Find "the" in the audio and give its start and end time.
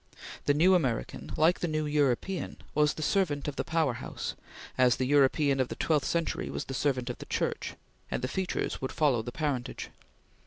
0.45-0.55, 1.59-1.67, 2.95-3.03, 3.55-3.63, 4.95-5.05, 5.67-5.75, 6.65-6.73, 7.19-7.27, 8.23-8.27, 9.21-9.31